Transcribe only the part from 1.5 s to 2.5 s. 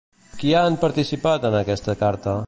en aquesta carta?